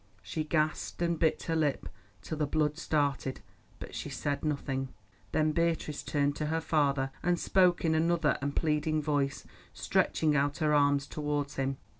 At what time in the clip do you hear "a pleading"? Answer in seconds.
8.53-9.03